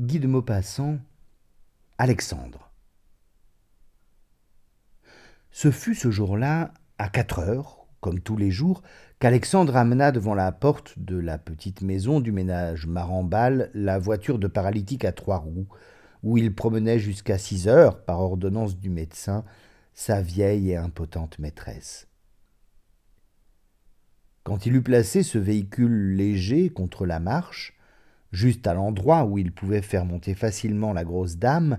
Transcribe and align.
Guy 0.00 0.18
de 0.18 0.26
Maupassant, 0.26 0.98
Alexandre. 1.98 2.70
Ce 5.50 5.70
fut 5.70 5.94
ce 5.94 6.10
jour-là, 6.10 6.72
à 6.96 7.10
quatre 7.10 7.40
heures, 7.40 7.86
comme 8.00 8.18
tous 8.18 8.38
les 8.38 8.50
jours, 8.50 8.80
qu'Alexandre 9.18 9.76
amena 9.76 10.10
devant 10.10 10.32
la 10.32 10.52
porte 10.52 10.98
de 10.98 11.18
la 11.18 11.36
petite 11.36 11.82
maison 11.82 12.20
du 12.20 12.32
ménage 12.32 12.86
Marambal 12.86 13.70
la 13.74 13.98
voiture 13.98 14.38
de 14.38 14.46
paralytique 14.46 15.04
à 15.04 15.12
trois 15.12 15.36
roues, 15.36 15.68
où 16.22 16.38
il 16.38 16.54
promenait 16.54 16.98
jusqu'à 16.98 17.36
six 17.36 17.68
heures, 17.68 18.02
par 18.02 18.20
ordonnance 18.20 18.78
du 18.78 18.88
médecin, 18.88 19.44
sa 19.92 20.22
vieille 20.22 20.70
et 20.70 20.76
impotente 20.76 21.38
maîtresse. 21.38 22.08
Quand 24.44 24.64
il 24.64 24.76
eut 24.76 24.82
placé 24.82 25.22
ce 25.22 25.36
véhicule 25.36 26.16
léger 26.16 26.70
contre 26.70 27.04
la 27.04 27.20
marche, 27.20 27.76
juste 28.32 28.66
à 28.66 28.74
l'endroit 28.74 29.24
où 29.24 29.38
il 29.38 29.52
pouvait 29.52 29.82
faire 29.82 30.04
monter 30.04 30.34
facilement 30.34 30.92
la 30.92 31.04
grosse 31.04 31.36
dame, 31.36 31.78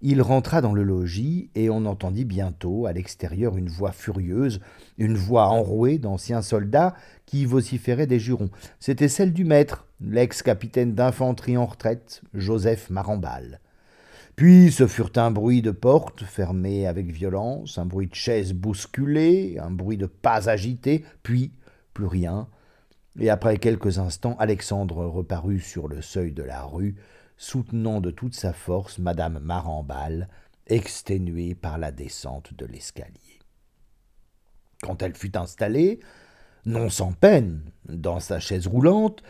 il 0.00 0.22
rentra 0.22 0.60
dans 0.60 0.74
le 0.74 0.84
logis 0.84 1.50
et 1.56 1.70
on 1.70 1.84
entendit 1.84 2.24
bientôt 2.24 2.86
à 2.86 2.92
l'extérieur 2.92 3.56
une 3.56 3.68
voix 3.68 3.90
furieuse, 3.90 4.60
une 4.96 5.16
voix 5.16 5.48
enrouée 5.48 5.98
d'anciens 5.98 6.42
soldats 6.42 6.94
qui 7.26 7.44
vociféraient 7.44 8.06
des 8.06 8.20
jurons. 8.20 8.50
C'était 8.78 9.08
celle 9.08 9.32
du 9.32 9.44
maître, 9.44 9.86
l'ex-capitaine 10.00 10.94
d'infanterie 10.94 11.56
en 11.56 11.66
retraite, 11.66 12.22
Joseph 12.32 12.90
Marambal. 12.90 13.60
Puis 14.36 14.70
ce 14.70 14.86
furent 14.86 15.10
un 15.16 15.32
bruit 15.32 15.62
de 15.62 15.72
porte 15.72 16.22
fermée 16.22 16.86
avec 16.86 17.10
violence, 17.10 17.76
un 17.76 17.86
bruit 17.86 18.06
de 18.06 18.14
chaise 18.14 18.52
bousculée, 18.52 19.58
un 19.60 19.72
bruit 19.72 19.96
de 19.96 20.06
pas 20.06 20.48
agité, 20.48 21.04
puis 21.24 21.50
plus 21.92 22.06
rien. 22.06 22.46
Et 23.18 23.30
après 23.30 23.58
quelques 23.58 23.98
instants, 23.98 24.36
Alexandre 24.38 25.04
reparut 25.06 25.60
sur 25.60 25.88
le 25.88 26.02
seuil 26.02 26.32
de 26.32 26.42
la 26.42 26.62
rue, 26.62 26.96
soutenant 27.36 28.00
de 28.00 28.10
toute 28.10 28.34
sa 28.34 28.52
force 28.52 28.98
madame 28.98 29.38
Marambal, 29.40 30.28
exténuée 30.66 31.54
par 31.54 31.78
la 31.78 31.92
descente 31.92 32.54
de 32.54 32.66
l'escalier. 32.66 33.38
Quand 34.82 35.02
elle 35.02 35.14
fut 35.14 35.36
installée, 35.36 36.00
non 36.66 36.90
sans 36.90 37.12
peine, 37.12 37.62
dans 37.88 38.20
sa 38.20 38.38
chaise 38.38 38.66
roulante, 38.66 39.22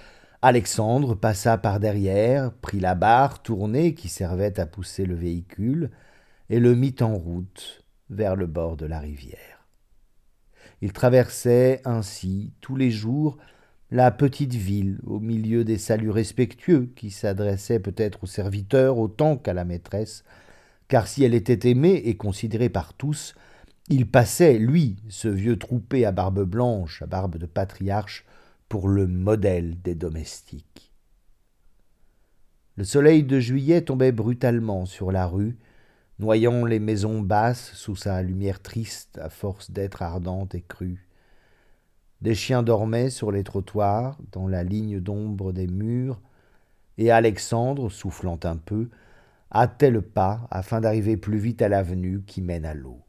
Alexandre 0.43 1.15
passa 1.15 1.59
par 1.59 1.81
derrière, 1.81 2.53
prit 2.53 2.81
la 2.81 2.95
barre 2.95 3.43
tournée 3.43 3.95
qui 3.95 4.09
servait 4.09 4.61
à 4.61 4.67
pousser 4.67 5.05
le 5.05 5.15
véhicule, 5.15 5.91
et 6.51 6.61
le 6.61 6.75
mit 6.75 6.95
en 7.01 7.17
route 7.17 7.84
vers 8.11 8.37
le 8.37 8.47
bord 8.47 8.77
de 8.77 8.87
la 8.87 9.01
rivière. 9.01 9.67
Il 10.81 10.93
traversait 10.93 11.83
ainsi 11.84 12.53
tous 12.61 12.77
les 12.77 12.91
jours 12.91 13.37
la 13.91 14.11
petite 14.11 14.55
ville, 14.55 14.98
au 15.06 15.19
milieu 15.19 15.64
des 15.64 15.78
saluts 15.78 16.11
respectueux 16.11 16.91
qui 16.94 17.11
s'adressaient 17.11 17.81
peut-être 17.81 18.25
aux 18.25 18.27
serviteurs 18.27 18.98
autant 18.98 19.36
qu'à 19.36 19.55
la 19.55 19.64
maîtresse, 19.64 20.25
car 20.89 21.06
si 21.06 21.25
elle 21.25 21.34
était 21.34 21.70
aimée 21.70 22.03
et 22.05 22.16
considérée 22.16 22.69
par 22.69 22.92
tous, 22.92 23.34
il 23.89 24.06
passait, 24.06 24.59
lui, 24.59 24.97
ce 25.09 25.28
vieux 25.28 25.59
troupé 25.59 26.05
à 26.05 26.12
barbe 26.12 26.44
blanche, 26.44 27.00
à 27.00 27.06
barbe 27.06 27.39
de 27.39 27.47
patriarche, 27.47 28.27
pour 28.69 28.89
le 28.89 29.06
modèle 29.06 29.81
des 29.81 29.94
domestiques. 29.94 30.92
Le 32.77 32.84
soleil 32.84 33.22
de 33.22 33.41
juillet 33.41 33.81
tombait 33.81 34.12
brutalement 34.12 34.84
sur 34.84 35.11
la 35.11 35.27
rue, 35.27 35.56
noyant 36.19 36.66
les 36.66 36.78
maisons 36.78 37.22
basses 37.22 37.72
sous 37.75 37.97
sa 37.97 38.20
lumière 38.22 38.61
triste 38.61 39.19
à 39.19 39.31
force 39.31 39.70
d'être 39.70 40.03
ardente 40.03 40.55
et 40.55 40.62
crue. 40.62 41.08
Des 42.21 42.35
chiens 42.35 42.63
dormaient 42.63 43.11
sur 43.11 43.31
les 43.31 43.45
trottoirs, 43.45 44.19
dans 44.33 44.49
la 44.49 44.65
ligne 44.65 45.01
d'ombre 45.01 45.53
des 45.53 45.69
murs, 45.69 46.21
et 46.97 47.11
Alexandre, 47.13 47.89
soufflant 47.91 48.41
un 48.43 48.57
peu, 48.57 48.89
hâtait 49.55 49.91
le 49.91 50.03
pas 50.03 50.49
afin 50.51 50.81
d'arriver 50.81 51.17
plus 51.17 51.39
vite 51.39 51.63
à 51.63 51.69
l'avenue 51.69 52.23
qui 52.27 52.43
mène 52.43 52.65
à 52.65 52.75
l'eau. 52.75 53.01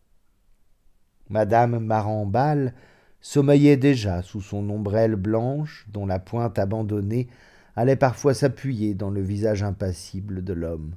Madame 1.29 1.79
Marambal 1.79 2.73
sommeillait 3.21 3.77
déjà 3.77 4.21
sous 4.21 4.41
son 4.41 4.69
ombrelle 4.69 5.15
blanche, 5.15 5.87
dont 5.91 6.05
la 6.05 6.19
pointe 6.19 6.57
abandonnée 6.59 7.27
allait 7.75 7.95
parfois 7.95 8.33
s'appuyer 8.33 8.93
dans 8.93 9.09
le 9.09 9.21
visage 9.21 9.63
impassible 9.63 10.43
de 10.43 10.53
l'homme. 10.53 10.95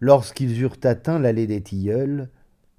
Lorsqu'ils 0.00 0.60
eurent 0.60 0.78
atteint 0.84 1.18
l'allée 1.18 1.46
des 1.46 1.62
tilleuls, 1.62 2.28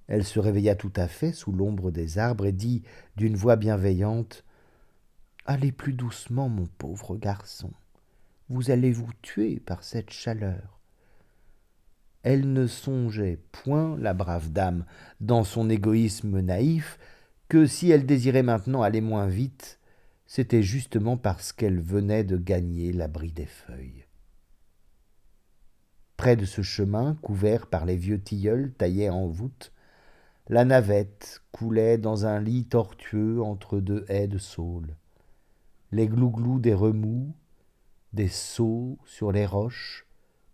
elle 0.07 0.23
se 0.23 0.39
réveilla 0.39 0.75
tout 0.75 0.93
à 0.95 1.07
fait 1.07 1.33
sous 1.33 1.51
l'ombre 1.51 1.91
des 1.91 2.17
arbres 2.17 2.45
et 2.45 2.51
dit 2.51 2.83
d'une 3.15 3.35
voix 3.35 3.55
bienveillante 3.55 4.43
Allez 5.45 5.71
plus 5.71 5.93
doucement, 5.93 6.49
mon 6.49 6.67
pauvre 6.77 7.15
garçon. 7.15 7.71
Vous 8.49 8.71
allez 8.71 8.91
vous 8.91 9.11
tuer 9.21 9.59
par 9.59 9.83
cette 9.83 10.11
chaleur. 10.11 10.79
Elle 12.23 12.51
ne 12.51 12.67
songeait 12.67 13.39
point, 13.51 13.97
la 13.97 14.13
brave 14.13 14.51
dame, 14.51 14.85
dans 15.21 15.45
son 15.45 15.69
égoïsme 15.69 16.41
naïf, 16.41 16.99
que 17.47 17.65
si 17.65 17.91
elle 17.91 18.05
désirait 18.05 18.43
maintenant 18.43 18.81
aller 18.81 18.99
moins 18.99 19.27
vite, 19.27 19.79
c'était 20.25 20.63
justement 20.63 21.15
parce 21.15 21.53
qu'elle 21.53 21.79
venait 21.79 22.25
de 22.25 22.35
gagner 22.35 22.91
l'abri 22.91 23.31
des 23.31 23.45
feuilles. 23.45 24.05
Près 26.17 26.35
de 26.35 26.43
ce 26.43 26.61
chemin, 26.61 27.15
couvert 27.21 27.67
par 27.67 27.85
les 27.85 27.95
vieux 27.95 28.21
tilleuls 28.21 28.73
taillés 28.73 29.09
en 29.09 29.27
voûte, 29.27 29.71
la 30.49 30.63
navette 30.63 31.41
coulait 31.51 31.97
dans 31.97 32.25
un 32.25 32.39
lit 32.39 32.65
tortueux 32.65 33.41
entre 33.41 33.79
deux 33.79 34.05
haies 34.07 34.29
de 34.29 34.37
saules. 34.37 34.95
Les 35.91 36.07
glouglous 36.07 36.59
des 36.59 36.73
remous, 36.73 37.35
des 38.13 38.29
sauts 38.29 38.97
sur 39.05 39.33
les 39.33 39.45
roches, 39.45 40.05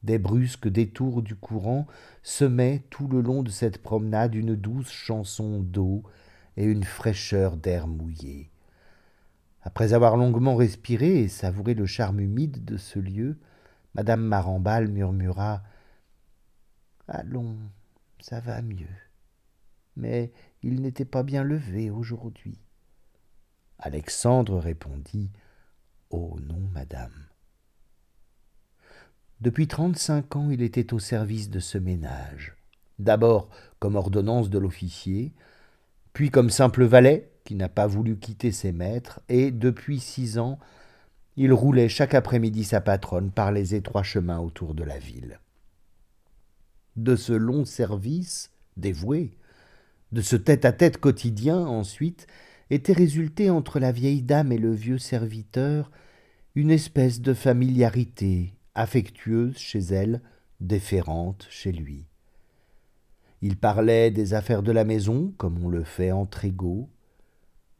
des 0.01 0.17
brusques 0.17 0.67
détours 0.67 1.21
du 1.21 1.35
courant 1.35 1.85
semaient 2.23 2.83
tout 2.89 3.07
le 3.07 3.21
long 3.21 3.43
de 3.43 3.51
cette 3.51 3.81
promenade 3.81 4.33
une 4.33 4.55
douce 4.55 4.91
chanson 4.91 5.59
d'eau 5.59 6.03
et 6.57 6.65
une 6.65 6.83
fraîcheur 6.83 7.55
d'air 7.55 7.87
mouillé. 7.87 8.49
Après 9.61 9.93
avoir 9.93 10.17
longuement 10.17 10.55
respiré 10.55 11.19
et 11.19 11.27
savouré 11.27 11.75
le 11.75 11.85
charme 11.85 12.19
humide 12.19 12.65
de 12.65 12.77
ce 12.77 12.99
lieu, 12.99 13.37
madame 13.93 14.21
Marambal 14.21 14.87
murmura 14.87 15.61
Allons, 17.07 17.57
ça 18.19 18.39
va 18.39 18.61
mieux 18.61 19.02
mais 19.95 20.31
il 20.61 20.81
n'était 20.81 21.05
pas 21.05 21.23
bien 21.23 21.43
levé 21.43 21.89
aujourd'hui. 21.89 22.57
Alexandre 23.79 24.59
répondit 24.59 25.29
Oh 26.09 26.37
non, 26.47 26.69
madame. 26.73 27.11
Depuis 29.41 29.67
trente-cinq 29.67 30.35
ans, 30.35 30.49
il 30.51 30.61
était 30.61 30.93
au 30.93 30.99
service 30.99 31.49
de 31.49 31.59
ce 31.59 31.77
ménage, 31.77 32.55
d'abord 32.99 33.49
comme 33.79 33.95
ordonnance 33.95 34.49
de 34.49 34.57
l'officier, 34.57 35.33
puis 36.13 36.29
comme 36.29 36.49
simple 36.49 36.85
valet 36.85 37.29
qui 37.43 37.55
n'a 37.55 37.67
pas 37.67 37.87
voulu 37.87 38.17
quitter 38.17 38.51
ses 38.51 38.71
maîtres, 38.71 39.19
et 39.27 39.51
depuis 39.51 39.99
six 39.99 40.37
ans, 40.39 40.59
il 41.35 41.51
roulait 41.51 41.89
chaque 41.89 42.13
après-midi 42.13 42.63
sa 42.63 42.79
patronne 42.79 43.31
par 43.31 43.51
les 43.51 43.75
étroits 43.75 44.03
chemins 44.03 44.39
autour 44.39 44.75
de 44.75 44.83
la 44.83 44.99
ville. 44.99 45.39
De 46.95 47.15
ce 47.15 47.33
long 47.33 47.65
service, 47.65 48.51
dévoué, 48.77 49.35
de 50.13 50.21
ce 50.21 50.35
tête-à-tête 50.35 50.99
quotidien, 50.99 51.57
ensuite, 51.65 52.27
était 52.69 52.93
résulté 52.93 53.49
entre 53.49 53.79
la 53.79 53.91
vieille 53.91 54.21
dame 54.21 54.51
et 54.51 54.59
le 54.59 54.71
vieux 54.71 54.99
serviteur 54.99 55.91
une 56.53 56.69
espèce 56.69 57.19
de 57.19 57.33
familiarité 57.33 58.53
affectueuse 58.75 59.57
chez 59.57 59.79
elle, 59.79 60.21
déférente 60.59 61.47
chez 61.49 61.71
lui. 61.71 62.05
Ils 63.41 63.57
parlaient 63.57 64.11
des 64.11 64.35
affaires 64.35 64.61
de 64.61 64.71
la 64.71 64.85
maison, 64.85 65.33
comme 65.37 65.63
on 65.65 65.67
le 65.67 65.83
fait 65.83 66.11
entre 66.11 66.45
égaux. 66.45 66.89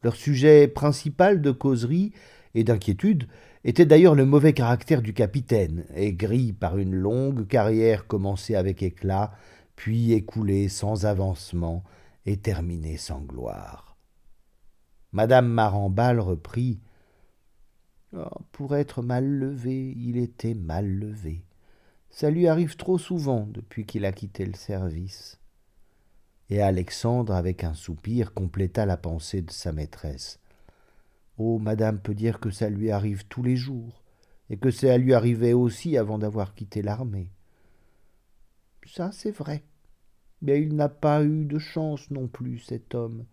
Leur 0.02 0.16
sujet 0.16 0.66
principal 0.66 1.40
de 1.40 1.52
causerie 1.52 2.12
et 2.56 2.64
d'inquiétude 2.64 3.28
était 3.62 3.86
d'ailleurs 3.86 4.16
le 4.16 4.26
mauvais 4.26 4.54
caractère 4.54 5.02
du 5.02 5.14
capitaine, 5.14 5.84
aigri 5.94 6.52
par 6.52 6.78
une 6.78 6.96
longue 6.96 7.46
carrière 7.46 8.08
commencée 8.08 8.56
avec 8.56 8.82
éclat, 8.82 9.32
puis 9.76 10.12
écoulée 10.12 10.68
sans 10.68 11.06
avancement, 11.06 11.84
et 12.26 12.36
terminé 12.36 12.96
sans 12.96 13.20
gloire. 13.20 13.96
Madame 15.12 15.46
Marambal 15.46 16.18
reprit 16.20 16.80
oh, 18.16 18.24
Pour 18.52 18.74
être 18.76 19.02
mal 19.02 19.26
levé, 19.26 19.94
il 19.96 20.16
était 20.16 20.54
mal 20.54 20.86
levé. 20.86 21.44
Ça 22.10 22.30
lui 22.30 22.48
arrive 22.48 22.76
trop 22.76 22.98
souvent 22.98 23.46
depuis 23.48 23.86
qu'il 23.86 24.04
a 24.04 24.12
quitté 24.12 24.46
le 24.46 24.54
service. 24.54 25.38
Et 26.50 26.60
Alexandre, 26.60 27.34
avec 27.34 27.64
un 27.64 27.74
soupir, 27.74 28.34
compléta 28.34 28.86
la 28.86 28.96
pensée 28.96 29.42
de 29.42 29.50
sa 29.50 29.72
maîtresse. 29.72 30.38
Oh, 31.38 31.58
madame 31.58 31.98
peut 31.98 32.14
dire 32.14 32.38
que 32.38 32.50
ça 32.50 32.68
lui 32.68 32.90
arrive 32.90 33.24
tous 33.26 33.42
les 33.42 33.56
jours, 33.56 34.02
et 34.50 34.56
que 34.56 34.70
ça 34.70 34.96
lui 34.98 35.14
arrivait 35.14 35.52
aussi 35.52 35.96
avant 35.96 36.18
d'avoir 36.18 36.54
quitté 36.54 36.82
l'armée. 36.82 37.30
Ça, 38.86 39.10
c'est 39.12 39.30
vrai, 39.30 39.64
mais 40.44 40.62
il 40.62 40.76
n'a 40.76 40.88
pas 40.88 41.24
eu 41.24 41.44
de 41.44 41.58
chance 41.58 42.08
non 42.12 42.28
plus, 42.28 42.60
cet 42.60 42.94
homme. 42.94 43.24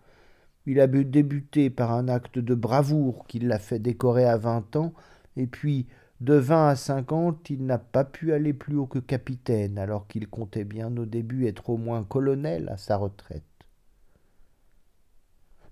Il 0.65 0.79
a 0.79 0.87
débuté 0.87 1.69
par 1.69 1.91
un 1.91 2.07
acte 2.07 2.39
de 2.39 2.55
bravoure 2.55 3.27
qui 3.27 3.39
l'a 3.39 3.59
fait 3.59 3.79
décorer 3.79 4.25
à 4.25 4.37
vingt 4.37 4.75
ans, 4.75 4.93
et 5.35 5.45
puis, 5.45 5.87
De 6.21 6.35
vingt 6.35 6.67
à 6.67 6.75
cinquante, 6.75 7.49
il 7.49 7.65
n'a 7.65 7.79
pas 7.79 8.03
pu 8.03 8.31
aller 8.31 8.53
plus 8.53 8.75
haut 8.77 8.85
que 8.85 8.99
capitaine, 8.99 9.79
alors 9.79 10.07
qu'il 10.07 10.27
comptait 10.27 10.65
bien 10.65 10.95
au 10.95 11.05
début 11.05 11.47
être 11.47 11.71
au 11.71 11.77
moins 11.77 12.03
colonel 12.03 12.69
à 12.69 12.77
sa 12.77 12.97
retraite. 12.97 13.41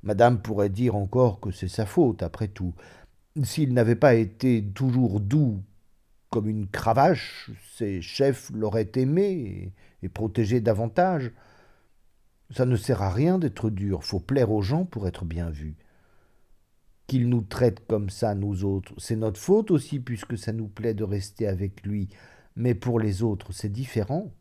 Madame 0.02 0.42
pourrait 0.42 0.70
dire 0.70 0.96
encore 0.96 1.40
que 1.40 1.52
c'est 1.52 1.68
sa 1.68 1.86
faute, 1.86 2.24
après 2.24 2.48
tout. 2.48 2.74
S'il 3.44 3.76
n'avait 3.76 3.96
pas 3.96 4.16
été 4.16 4.64
toujours 4.74 5.20
doux 5.20 5.62
comme 6.32 6.50
une 6.50 6.68
cravache, 6.68 7.52
ses 7.76 8.02
chefs 8.02 8.50
l'auraient 8.52 8.92
aimé 8.96 9.72
et 10.02 10.10
protégé 10.10 10.62
davantage. 10.62 11.32
Ça 12.52 12.66
ne 12.66 12.76
sert 12.76 13.02
à 13.02 13.10
rien 13.10 13.38
d'être 13.38 13.70
dur, 13.70 14.04
faut 14.04 14.20
plaire 14.20 14.52
aux 14.52 14.62
gens 14.62 14.86
pour 14.86 15.08
être 15.08 15.26
bien 15.26 15.50
vu. 15.50 15.76
Qu'il 17.08 17.30
nous 17.30 17.42
traite 17.42 17.86
comme 17.88 18.10
ça, 18.10 18.36
nous 18.36 18.66
autres, 18.66 18.94
c'est 18.98 19.16
notre 19.16 19.40
faute 19.40 19.72
aussi, 19.72 20.00
puisque 20.00 20.38
ça 20.38 20.54
nous 20.54 20.68
plaît 20.68 20.94
de 20.94 21.04
rester 21.04 21.48
avec 21.48 21.84
lui, 21.84 22.10
mais 22.56 22.76
pour 22.76 23.00
les 23.00 23.24
autres, 23.24 23.52
c'est 23.52 23.72
différent. 23.72 24.32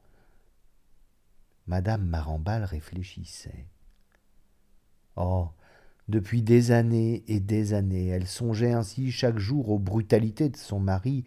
Madame 1.67 2.07
Marambal 2.07 2.65
réfléchissait. 2.65 3.67
Oh, 5.17 5.49
depuis 6.09 6.43
des 6.43 6.71
années 6.71 7.23
et 7.29 7.41
des 7.41 7.75
années, 7.75 8.07
elle 8.07 8.27
songeait 8.27 8.73
ainsi 8.73 9.11
chaque 9.11 9.39
jour 9.39 9.69
aux 9.69 9.79
brutalités 9.79 10.49
de 10.49 10.57
son 10.57 10.81
mari, 10.81 11.25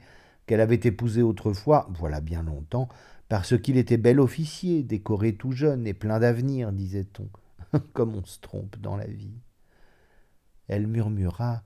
qu'elle 0.48 0.62
avait 0.62 0.80
épousé 0.84 1.22
autrefois, 1.22 1.88
voilà 1.94 2.20
bien 2.20 2.42
longtemps, 2.42 2.90
parce 3.32 3.58
qu'il 3.58 3.78
était 3.78 3.96
bel 3.96 4.20
officier, 4.20 4.84
décoré 4.84 5.34
tout 5.34 5.54
jeune 5.54 5.88
et 5.88 5.94
plein 5.94 6.20
d'avenir, 6.20 6.74
disait-on. 6.74 7.30
Comme 7.94 8.14
on 8.14 8.26
se 8.26 8.42
trompe 8.42 8.78
dans 8.80 8.98
la 8.98 9.08
vie. 9.08 9.40
Elle 10.68 10.86
murmura. 10.86 11.64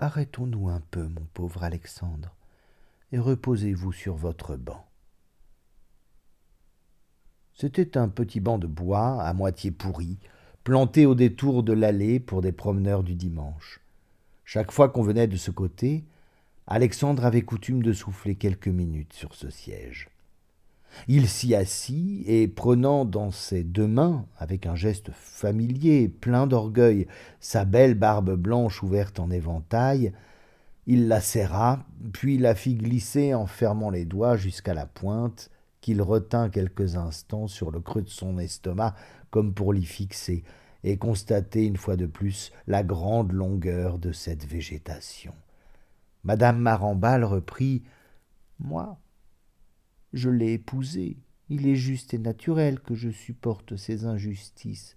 Arrêtons-nous 0.00 0.68
un 0.68 0.80
peu, 0.90 1.06
mon 1.06 1.24
pauvre 1.32 1.62
Alexandre, 1.62 2.34
et 3.12 3.20
reposez-vous 3.20 3.92
sur 3.92 4.16
votre 4.16 4.56
banc. 4.56 4.84
C'était 7.54 7.96
un 7.96 8.08
petit 8.08 8.40
banc 8.40 8.58
de 8.58 8.66
bois, 8.66 9.22
à 9.22 9.32
moitié 9.32 9.70
pourri, 9.70 10.18
planté 10.64 11.06
au 11.06 11.14
détour 11.14 11.62
de 11.62 11.72
l'allée 11.72 12.18
pour 12.18 12.42
des 12.42 12.50
promeneurs 12.50 13.04
du 13.04 13.14
dimanche. 13.14 13.78
Chaque 14.44 14.72
fois 14.72 14.88
qu'on 14.88 15.04
venait 15.04 15.28
de 15.28 15.36
ce 15.36 15.52
côté, 15.52 16.04
Alexandre 16.66 17.24
avait 17.24 17.42
coutume 17.42 17.82
de 17.82 17.92
souffler 17.92 18.36
quelques 18.36 18.68
minutes 18.68 19.12
sur 19.12 19.34
ce 19.34 19.50
siège. 19.50 20.08
Il 21.08 21.28
s'y 21.28 21.54
assit 21.54 22.22
et, 22.28 22.46
prenant 22.48 23.04
dans 23.04 23.30
ses 23.30 23.64
deux 23.64 23.86
mains, 23.86 24.26
avec 24.38 24.66
un 24.66 24.76
geste 24.76 25.10
familier, 25.12 26.08
plein 26.08 26.46
d'orgueil, 26.46 27.08
sa 27.40 27.64
belle 27.64 27.94
barbe 27.94 28.36
blanche 28.36 28.82
ouverte 28.82 29.18
en 29.18 29.30
éventail, 29.30 30.12
il 30.86 31.08
la 31.08 31.20
serra, 31.20 31.84
puis 32.12 32.38
la 32.38 32.54
fit 32.54 32.74
glisser 32.74 33.34
en 33.34 33.46
fermant 33.46 33.90
les 33.90 34.04
doigts 34.04 34.36
jusqu'à 34.36 34.74
la 34.74 34.86
pointe, 34.86 35.50
qu'il 35.80 36.02
retint 36.02 36.48
quelques 36.48 36.96
instants 36.96 37.48
sur 37.48 37.70
le 37.70 37.80
creux 37.80 38.02
de 38.02 38.08
son 38.08 38.38
estomac 38.38 38.94
comme 39.30 39.54
pour 39.54 39.72
l'y 39.72 39.84
fixer, 39.84 40.44
et 40.84 40.96
constater 40.96 41.64
une 41.64 41.76
fois 41.76 41.96
de 41.96 42.06
plus 42.06 42.52
la 42.66 42.82
grande 42.82 43.32
longueur 43.32 43.98
de 43.98 44.12
cette 44.12 44.44
végétation. 44.44 45.32
Madame 46.24 46.58
Marambal 46.58 47.24
reprit 47.24 47.82
Moi, 48.58 48.98
je 50.12 50.30
l'ai 50.30 50.54
épousé. 50.54 51.16
Il 51.48 51.66
est 51.66 51.76
juste 51.76 52.14
et 52.14 52.18
naturel 52.18 52.80
que 52.80 52.94
je 52.94 53.10
supporte 53.10 53.76
ces 53.76 54.04
injustices. 54.04 54.96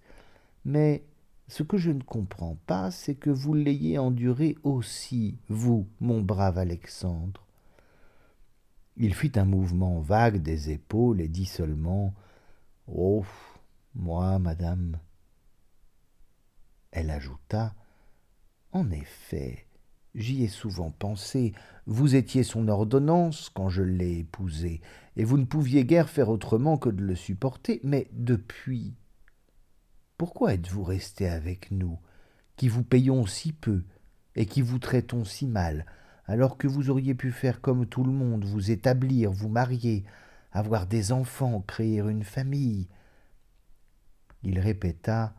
Mais 0.64 1.04
ce 1.48 1.62
que 1.62 1.76
je 1.76 1.90
ne 1.90 2.02
comprends 2.02 2.56
pas, 2.66 2.90
c'est 2.90 3.14
que 3.14 3.30
vous 3.30 3.54
l'ayez 3.54 3.98
enduré 3.98 4.56
aussi, 4.62 5.38
vous, 5.48 5.86
mon 6.00 6.22
brave 6.22 6.58
Alexandre. 6.58 7.46
Il 8.96 9.14
fit 9.14 9.32
un 9.36 9.44
mouvement 9.44 10.00
vague 10.00 10.42
des 10.42 10.70
épaules 10.70 11.20
et 11.20 11.28
dit 11.28 11.44
seulement 11.44 12.14
Oh, 12.86 13.24
moi, 13.94 14.38
madame. 14.38 14.98
Elle 16.92 17.10
ajouta 17.10 17.74
En 18.72 18.90
effet, 18.90 19.65
J'y 20.16 20.44
ai 20.44 20.48
souvent 20.48 20.90
pensé. 20.90 21.52
Vous 21.84 22.14
étiez 22.14 22.42
son 22.42 22.68
ordonnance 22.68 23.50
quand 23.50 23.68
je 23.68 23.82
l'ai 23.82 24.20
épousé, 24.20 24.80
et 25.14 25.24
vous 25.24 25.36
ne 25.36 25.44
pouviez 25.44 25.84
guère 25.84 26.08
faire 26.08 26.30
autrement 26.30 26.78
que 26.78 26.88
de 26.88 27.02
le 27.02 27.14
supporter, 27.14 27.80
mais 27.84 28.08
depuis. 28.12 28.94
Pourquoi 30.16 30.54
êtes-vous 30.54 30.84
resté 30.84 31.28
avec 31.28 31.70
nous, 31.70 31.98
qui 32.56 32.68
vous 32.68 32.82
payons 32.82 33.26
si 33.26 33.52
peu, 33.52 33.84
et 34.34 34.46
qui 34.46 34.62
vous 34.62 34.78
traitons 34.78 35.26
si 35.26 35.46
mal, 35.46 35.84
alors 36.24 36.56
que 36.56 36.66
vous 36.66 36.88
auriez 36.88 37.14
pu 37.14 37.30
faire 37.30 37.60
comme 37.60 37.86
tout 37.86 38.02
le 38.02 38.12
monde, 38.12 38.44
vous 38.44 38.70
établir, 38.70 39.30
vous 39.30 39.50
marier, 39.50 40.06
avoir 40.50 40.86
des 40.86 41.12
enfants, 41.12 41.60
créer 41.60 41.98
une 41.98 42.24
famille? 42.24 42.88
Il 44.42 44.60
répéta 44.60 45.34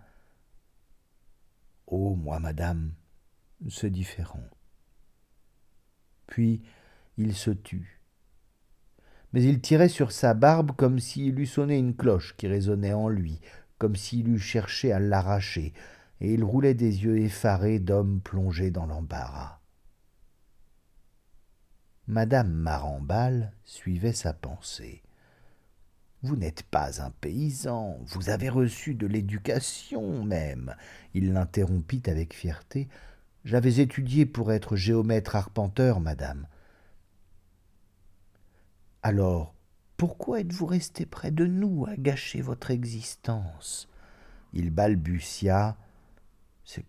Oh, 1.87 2.13
moi, 2.13 2.39
madame, 2.39 2.91
c'est 3.69 3.89
différent 3.89 4.43
puis 6.27 6.61
il 7.17 7.33
se 7.33 7.51
tut. 7.51 7.99
Mais 9.33 9.43
il 9.43 9.59
tirait 9.59 9.89
sur 9.89 10.11
sa 10.11 10.33
barbe 10.33 10.71
comme 10.75 10.99
s'il 10.99 11.39
eût 11.39 11.45
sonné 11.45 11.77
une 11.77 11.95
cloche 11.95 12.35
qui 12.37 12.47
résonnait 12.47 12.93
en 12.93 13.09
lui, 13.09 13.41
comme 13.77 13.95
s'il 13.95 14.29
eût 14.29 14.39
cherché 14.39 14.91
à 14.91 14.99
l'arracher, 14.99 15.73
et 16.21 16.33
il 16.33 16.43
roulait 16.43 16.73
des 16.73 17.03
yeux 17.03 17.17
effarés 17.17 17.79
d'homme 17.79 18.21
plongé 18.21 18.71
dans 18.71 18.85
l'embarras. 18.85 19.59
Madame 22.07 22.51
Marambal 22.51 23.51
suivait 23.65 24.13
sa 24.13 24.33
pensée. 24.33 25.03
Vous 26.23 26.35
n'êtes 26.35 26.63
pas 26.63 27.03
un 27.03 27.11
paysan, 27.11 27.99
vous 28.05 28.29
avez 28.29 28.49
reçu 28.49 28.95
de 28.95 29.05
l'éducation 29.05 30.23
même. 30.23 30.75
Il 31.13 31.33
l'interrompit 31.33 32.01
avec 32.07 32.33
fierté. 32.33 32.87
J'avais 33.45 33.79
étudié 33.79 34.25
pour 34.25 34.51
être 34.51 34.75
géomètre 34.75 35.35
arpenteur, 35.35 35.99
madame. 35.99 36.47
Alors, 39.03 39.53
pourquoi 39.95 40.41
êtes-vous 40.41 40.65
resté 40.65 41.05
près 41.05 41.31
de 41.31 41.45
nous 41.45 41.85
à 41.87 41.95
gâcher 41.95 42.41
votre 42.41 42.71
existence? 42.71 43.87
Il 44.53 44.69
balbutia. 44.69 45.77
C'est, 46.63 46.85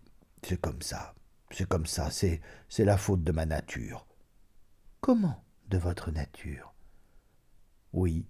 comme 0.61 0.81
ça, 0.81 1.15
c'est 1.51 1.67
comme 1.67 1.85
ça, 1.85 2.09
c'est 2.11 2.41
la 2.79 2.97
faute 2.97 3.23
de 3.23 3.31
ma 3.31 3.45
nature. 3.45 4.05
Comment? 5.01 5.43
De 5.69 5.77
votre 5.77 6.11
nature? 6.11 6.73
Oui, 7.93 8.25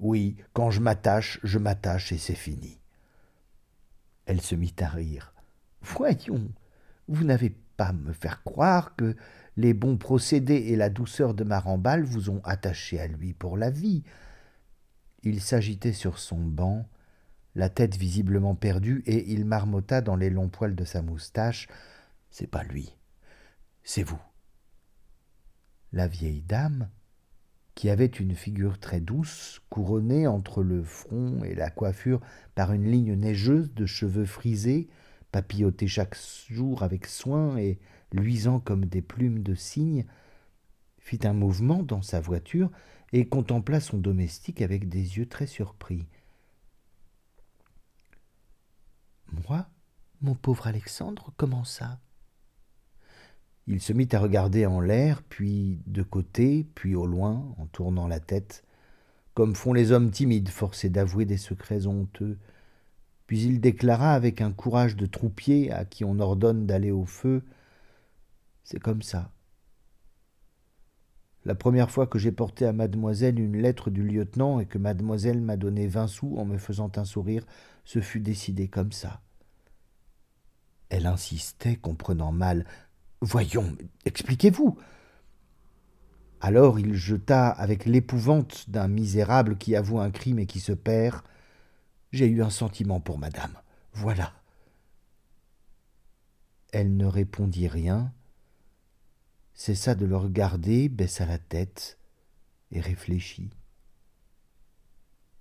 oui, 0.00 0.36
quand 0.52 0.70
je 0.70 0.80
m'attache, 0.80 1.40
je 1.42 1.58
m'attache 1.58 2.12
et 2.12 2.18
c'est 2.18 2.34
fini. 2.34 2.80
Elle 4.26 4.40
se 4.40 4.54
mit 4.54 4.74
à 4.80 4.88
rire. 4.88 5.32
Voyons, 5.80 6.50
vous 7.08 7.24
n'avez 7.24 7.50
pas 7.76 7.92
me 7.92 8.12
faire 8.12 8.42
croire 8.42 8.94
que 8.96 9.16
les 9.56 9.74
bons 9.74 9.96
procédés 9.96 10.54
et 10.68 10.76
la 10.76 10.90
douceur 10.90 11.34
de 11.34 11.44
Marambal 11.44 12.04
vous 12.04 12.30
ont 12.30 12.40
attaché 12.44 13.00
à 13.00 13.06
lui 13.06 13.32
pour 13.34 13.56
la 13.56 13.70
vie. 13.70 14.04
Il 15.22 15.40
s'agitait 15.40 15.92
sur 15.92 16.18
son 16.18 16.38
banc, 16.38 16.88
la 17.54 17.68
tête 17.68 17.96
visiblement 17.96 18.54
perdue, 18.54 19.02
et 19.06 19.32
il 19.32 19.44
marmotta 19.44 20.00
dans 20.00 20.16
les 20.16 20.30
longs 20.30 20.48
poils 20.48 20.76
de 20.76 20.84
sa 20.84 21.02
moustache. 21.02 21.66
C'est 22.30 22.46
pas 22.46 22.62
lui, 22.62 22.94
c'est 23.82 24.04
vous. 24.04 24.20
La 25.92 26.06
vieille 26.06 26.42
dame, 26.42 26.88
qui 27.74 27.90
avait 27.90 28.06
une 28.06 28.34
figure 28.34 28.78
très 28.78 29.00
douce, 29.00 29.60
couronnée 29.70 30.26
entre 30.26 30.62
le 30.62 30.82
front 30.82 31.42
et 31.42 31.54
la 31.54 31.70
coiffure 31.70 32.20
par 32.54 32.72
une 32.72 32.90
ligne 32.90 33.14
neigeuse 33.14 33.72
de 33.72 33.86
cheveux 33.86 34.26
frisés, 34.26 34.88
papilloté 35.32 35.86
chaque 35.86 36.16
jour 36.48 36.82
avec 36.82 37.06
soin 37.06 37.56
et 37.58 37.78
luisant 38.12 38.60
comme 38.60 38.86
des 38.86 39.02
plumes 39.02 39.42
de 39.42 39.54
cygne, 39.54 40.04
fit 40.98 41.20
un 41.24 41.32
mouvement 41.32 41.82
dans 41.82 42.02
sa 42.02 42.20
voiture 42.20 42.70
et 43.12 43.28
contempla 43.28 43.80
son 43.80 43.98
domestique 43.98 44.62
avec 44.62 44.88
des 44.88 45.18
yeux 45.18 45.26
très 45.26 45.46
surpris. 45.46 46.06
Moi, 49.48 49.66
mon 50.20 50.34
pauvre 50.34 50.66
Alexandre, 50.66 51.32
comment 51.36 51.64
ça? 51.64 52.00
Il 53.66 53.80
se 53.80 53.92
mit 53.92 54.08
à 54.12 54.18
regarder 54.18 54.64
en 54.64 54.80
l'air, 54.80 55.22
puis 55.22 55.80
de 55.86 56.02
côté, 56.02 56.66
puis 56.74 56.94
au 56.94 57.06
loin, 57.06 57.54
en 57.58 57.66
tournant 57.66 58.08
la 58.08 58.18
tête, 58.18 58.64
comme 59.34 59.54
font 59.54 59.74
les 59.74 59.92
hommes 59.92 60.10
timides 60.10 60.48
forcés 60.48 60.88
d'avouer 60.88 61.26
des 61.26 61.36
secrets 61.36 61.86
honteux, 61.86 62.38
puis 63.28 63.42
il 63.42 63.60
déclara 63.60 64.14
avec 64.14 64.40
un 64.40 64.52
courage 64.52 64.96
de 64.96 65.04
troupier 65.04 65.70
à 65.70 65.84
qui 65.84 66.02
on 66.02 66.18
ordonne 66.18 66.66
d'aller 66.66 66.90
au 66.90 67.04
feu 67.04 67.44
C'est 68.64 68.80
comme 68.80 69.02
ça. 69.02 69.30
La 71.44 71.54
première 71.54 71.90
fois 71.90 72.06
que 72.06 72.18
j'ai 72.18 72.32
porté 72.32 72.64
à 72.64 72.72
mademoiselle 72.72 73.38
une 73.38 73.58
lettre 73.58 73.90
du 73.90 74.02
lieutenant 74.02 74.60
et 74.60 74.66
que 74.66 74.78
mademoiselle 74.78 75.42
m'a 75.42 75.58
donné 75.58 75.86
vingt 75.86 76.06
sous 76.06 76.36
en 76.38 76.46
me 76.46 76.56
faisant 76.56 76.90
un 76.96 77.04
sourire, 77.04 77.44
ce 77.84 78.00
fut 78.00 78.20
décidé 78.20 78.66
comme 78.66 78.92
ça. 78.92 79.20
Elle 80.88 81.06
insistait, 81.06 81.76
comprenant 81.76 82.32
mal. 82.32 82.64
Voyons, 83.20 83.76
expliquez-vous. 84.06 84.78
Alors 86.40 86.78
il 86.78 86.94
jeta, 86.94 87.50
avec 87.50 87.84
l'épouvante 87.84 88.70
d'un 88.70 88.88
misérable 88.88 89.58
qui 89.58 89.76
avoue 89.76 90.00
un 90.00 90.10
crime 90.10 90.38
et 90.38 90.46
qui 90.46 90.60
se 90.60 90.72
perd, 90.72 91.20
J'ai 92.12 92.26
eu 92.26 92.42
un 92.42 92.50
sentiment 92.50 93.00
pour 93.00 93.18
madame. 93.18 93.56
Voilà. 93.92 94.32
Elle 96.72 96.96
ne 96.96 97.06
répondit 97.06 97.68
rien, 97.68 98.12
cessa 99.54 99.94
de 99.94 100.06
le 100.06 100.16
regarder, 100.16 100.88
baissa 100.88 101.26
la 101.26 101.38
tête 101.38 101.98
et 102.70 102.80
réfléchit. 102.80 103.50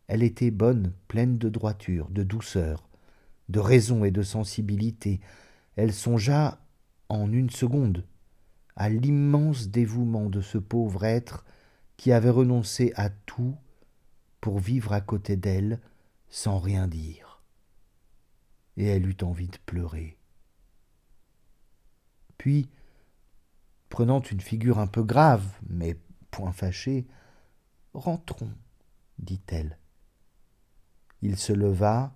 Elle 0.08 0.24
était 0.24 0.52
bonne, 0.52 0.94
pleine 1.08 1.38
de 1.38 1.50
droiture, 1.50 2.10
de 2.10 2.24
douceur, 2.24 2.88
de 3.50 3.60
raison 3.60 4.06
et 4.06 4.12
de 4.12 4.22
sensibilité. 4.22 5.20
Elle 5.76 5.94
songea 5.94 6.60
en 7.10 7.32
une 7.32 7.50
seconde 7.50 8.06
à 8.76 8.90
l'immense 8.90 9.70
dévouement 9.70 10.30
de 10.30 10.42
ce 10.42 10.58
pauvre 10.58 11.04
être 11.04 11.46
qui 11.98 12.12
avait 12.12 12.30
renoncé 12.30 12.94
à 12.96 13.10
tout 13.10 13.56
pour 14.40 14.60
vivre 14.60 14.94
à 14.94 15.02
côté 15.02 15.36
d'elle 15.36 15.80
sans 16.30 16.60
rien 16.60 16.88
dire. 16.88 17.42
Et 18.76 18.86
elle 18.86 19.08
eut 19.08 19.18
envie 19.22 19.48
de 19.48 19.58
pleurer. 19.66 20.18
Puis, 22.38 22.70
prenant 23.90 24.22
une 24.22 24.42
figure 24.42 24.80
un 24.80 24.88
peu 24.88 25.04
grave, 25.04 25.46
mais 25.68 25.98
point 26.30 26.52
fâchée, 26.52 27.08
Rentrons, 27.98 28.52
dit-elle. 29.18 29.80
Il 31.24 31.36
se 31.36 31.52
leva, 31.52 32.14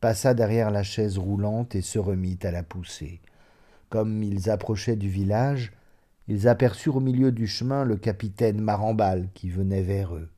passa 0.00 0.34
derrière 0.34 0.72
la 0.72 0.82
chaise 0.82 1.18
roulante 1.18 1.76
et 1.76 1.82
se 1.82 2.00
remit 2.00 2.38
à 2.42 2.50
la 2.50 2.64
pousser. 2.64 3.20
Comme 3.90 4.24
ils 4.24 4.50
approchaient 4.50 4.96
du 4.96 5.08
village, 5.08 5.72
ils 6.26 6.48
aperçurent 6.48 6.96
au 6.96 7.00
milieu 7.00 7.30
du 7.30 7.46
chemin 7.46 7.84
le 7.84 7.96
capitaine 7.96 8.60
Marambal 8.60 9.28
qui 9.34 9.50
venait 9.50 9.82
vers 9.82 10.16
eux. 10.16 10.28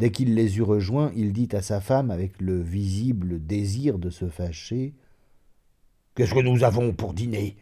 Dès 0.00 0.10
qu'il 0.12 0.34
les 0.34 0.56
eut 0.56 0.62
rejoints, 0.62 1.12
il 1.14 1.34
dit 1.34 1.50
à 1.52 1.60
sa 1.60 1.78
femme, 1.78 2.10
avec 2.10 2.40
le 2.40 2.58
visible 2.58 3.38
désir 3.38 3.98
de 3.98 4.08
se 4.08 4.30
fâcher 4.30 4.94
Qu'est-ce 6.14 6.32
que 6.32 6.40
nous 6.40 6.64
avons 6.64 6.94
pour 6.94 7.12
dîner? 7.12 7.58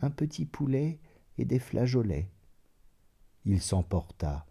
Un 0.00 0.08
petit 0.08 0.46
poulet 0.46 1.00
et 1.36 1.44
des 1.44 1.58
flageolets. 1.58 2.30
Il 3.44 3.60
s'emporta. 3.60 4.46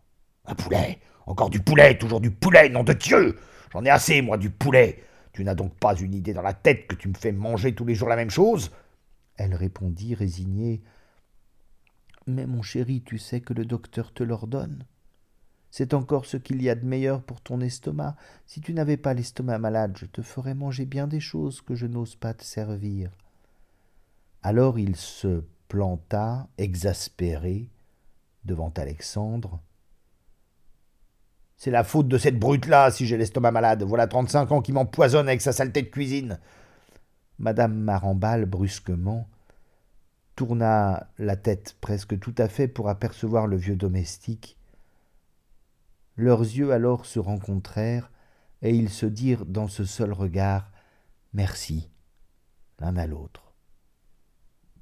Un 0.45 0.53
poulet 0.53 0.99
Encore 1.25 1.49
du 1.49 1.61
poulet 1.61 1.97
Toujours 1.97 2.21
du 2.21 2.29
poulet, 2.29 2.69
nom 2.69 2.83
de 2.83 2.93
Dieu 2.93 3.39
J'en 3.71 3.83
ai 3.83 3.89
assez, 3.89 4.21
moi, 4.21 4.37
du 4.37 4.51
poulet 4.51 5.01
Tu 5.31 5.43
n'as 5.43 5.55
donc 5.55 5.73
pas 5.73 5.95
une 5.95 6.13
idée 6.13 6.33
dans 6.33 6.43
la 6.43 6.53
tête 6.53 6.85
que 6.85 6.93
tu 6.95 7.09
me 7.09 7.15
fais 7.15 7.31
manger 7.31 7.73
tous 7.73 7.85
les 7.85 7.95
jours 7.95 8.07
la 8.07 8.15
même 8.15 8.29
chose? 8.29 8.69
Elle 9.37 9.55
répondit, 9.55 10.13
résignée. 10.13 10.83
Mais 12.27 12.45
mon 12.45 12.61
chéri, 12.61 13.01
tu 13.01 13.17
sais 13.17 13.41
que 13.41 13.55
le 13.55 13.65
docteur 13.65 14.13
te 14.13 14.21
l'ordonne. 14.21 14.85
C'est 15.75 15.95
encore 15.95 16.27
ce 16.27 16.37
qu'il 16.37 16.61
y 16.61 16.69
a 16.69 16.75
de 16.75 16.85
meilleur 16.85 17.23
pour 17.23 17.41
ton 17.41 17.59
estomac. 17.59 18.15
Si 18.45 18.61
tu 18.61 18.75
n'avais 18.75 18.95
pas 18.95 19.15
l'estomac 19.15 19.57
malade, 19.57 19.97
je 19.99 20.05
te 20.05 20.21
ferais 20.21 20.53
manger 20.53 20.85
bien 20.85 21.07
des 21.07 21.19
choses 21.19 21.61
que 21.61 21.73
je 21.73 21.87
n'ose 21.87 22.15
pas 22.15 22.35
te 22.35 22.43
servir. 22.43 23.09
Alors 24.43 24.77
il 24.77 24.95
se 24.95 25.43
planta, 25.69 26.47
exaspéré, 26.59 27.71
devant 28.45 28.71
Alexandre. 28.77 29.63
C'est 31.57 31.71
la 31.71 31.83
faute 31.83 32.07
de 32.07 32.19
cette 32.19 32.37
brute-là 32.37 32.91
si 32.91 33.07
j'ai 33.07 33.17
l'estomac 33.17 33.49
malade. 33.49 33.81
Voilà 33.81 34.05
trente-cinq 34.05 34.51
ans 34.51 34.61
qui 34.61 34.73
m'empoisonne 34.73 35.27
avec 35.27 35.41
sa 35.41 35.53
saleté 35.53 35.81
de 35.81 35.87
cuisine. 35.87 36.39
Madame 37.39 37.73
Marambal, 37.73 38.45
brusquement, 38.45 39.27
tourna 40.35 41.09
la 41.17 41.35
tête 41.35 41.75
presque 41.81 42.19
tout 42.19 42.35
à 42.37 42.47
fait 42.47 42.67
pour 42.67 42.89
apercevoir 42.89 43.47
le 43.47 43.57
vieux 43.57 43.75
domestique 43.75 44.55
leurs 46.15 46.41
yeux 46.41 46.71
alors 46.71 47.05
se 47.05 47.19
rencontrèrent, 47.19 48.11
et 48.61 48.75
ils 48.75 48.89
se 48.89 49.05
dirent 49.05 49.45
dans 49.45 49.67
ce 49.67 49.83
seul 49.83 50.13
regard 50.13 50.71
Merci 51.33 51.89
l'un 52.79 52.95
à 52.97 53.07
l'autre. 53.07 53.42